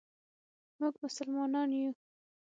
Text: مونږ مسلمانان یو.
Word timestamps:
مونږ 0.77 0.95
مسلمانان 1.03 1.69
یو. 1.79 1.91